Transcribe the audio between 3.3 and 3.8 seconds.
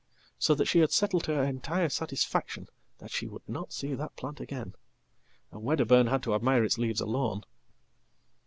not